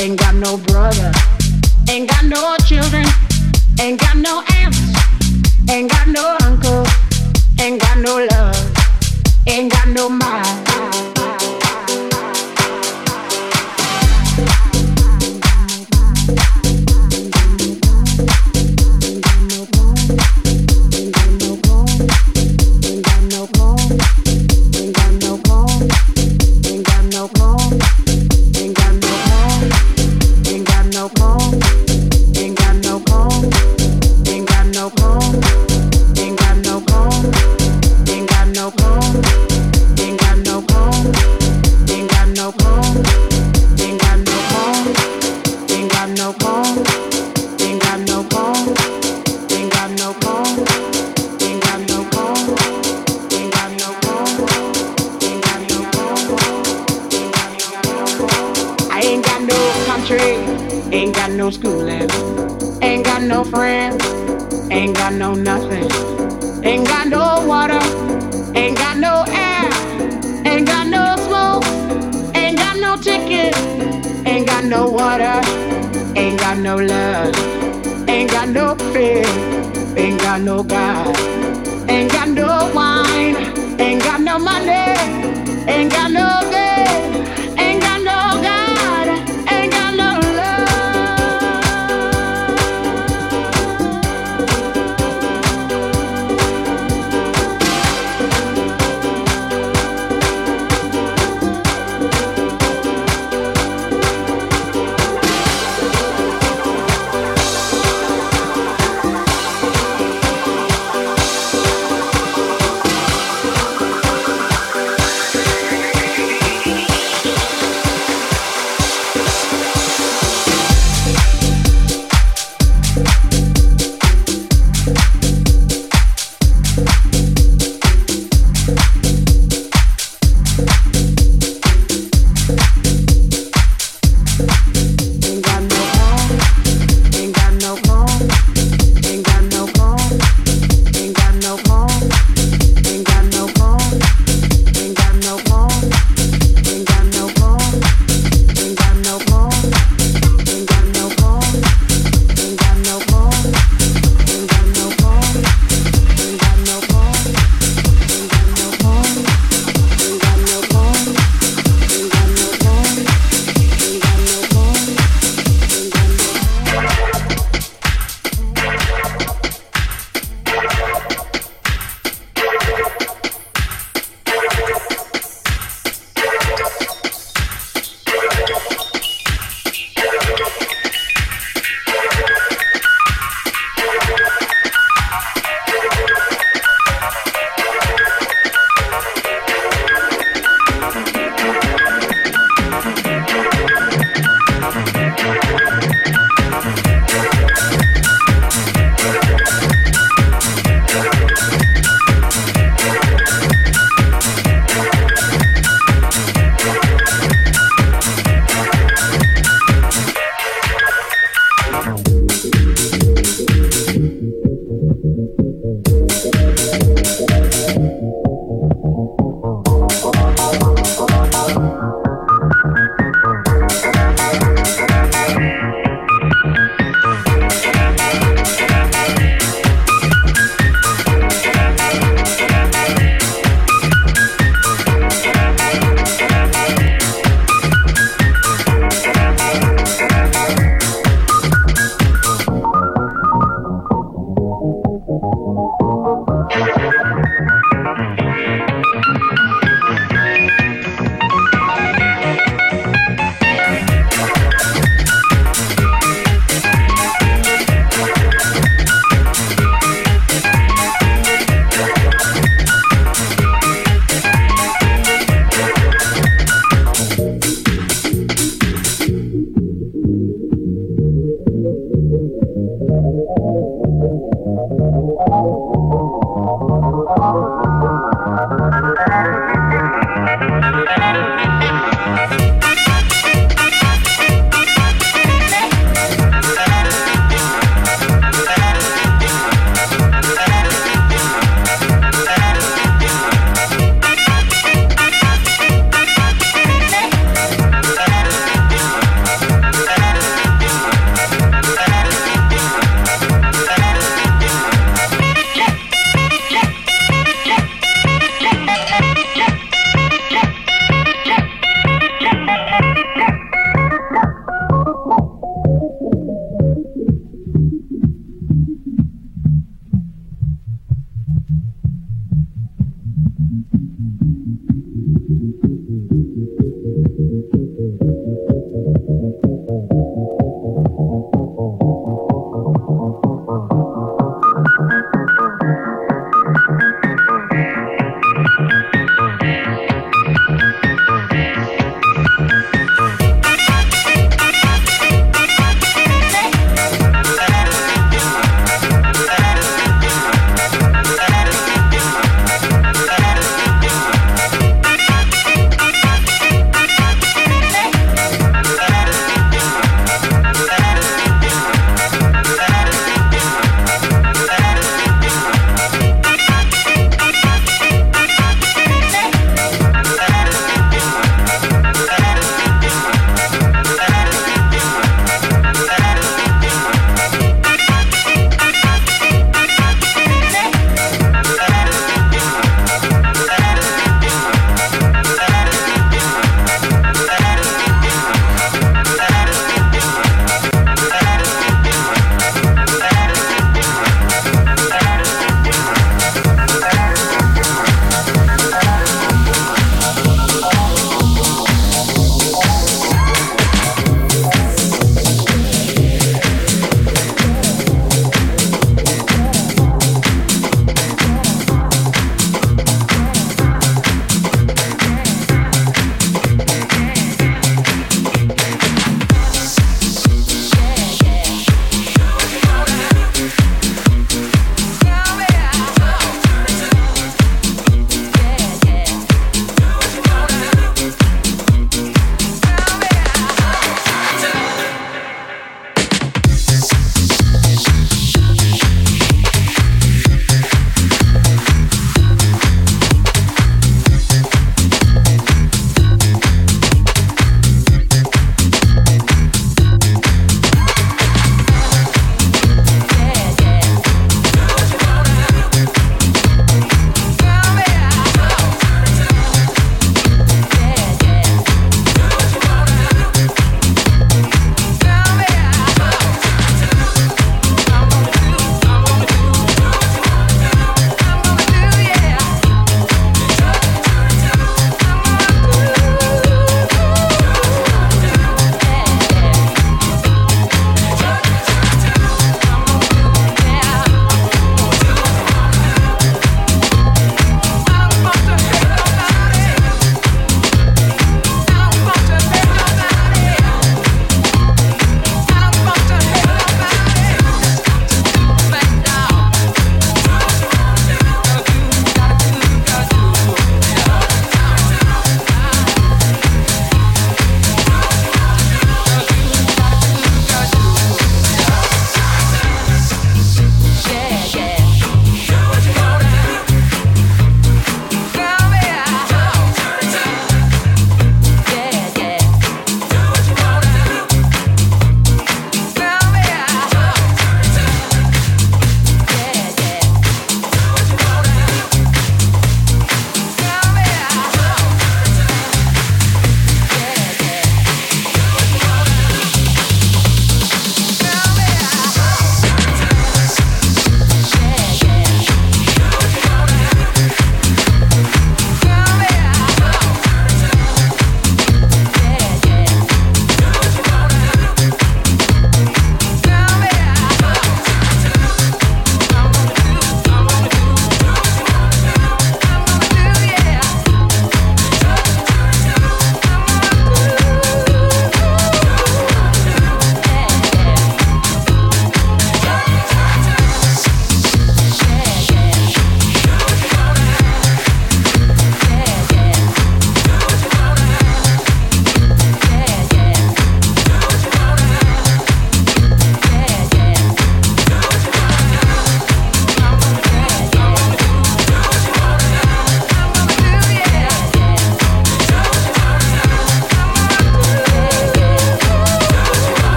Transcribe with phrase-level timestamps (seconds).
[0.00, 1.12] Ain't got no brother.
[1.90, 3.04] Ain't got no children.
[3.78, 4.80] Ain't got no aunts.
[5.68, 6.86] Ain't got no uncle.
[7.60, 8.76] Ain't got no love.
[9.46, 11.09] Ain't got no mind.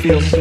[0.00, 0.39] Feel so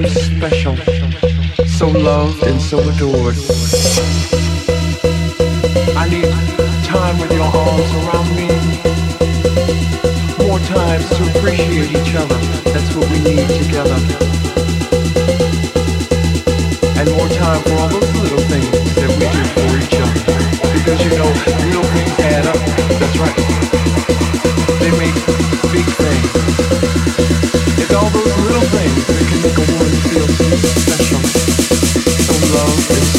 [32.90, 33.19] so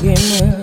[0.00, 0.57] Yeah.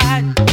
[0.00, 0.47] Sé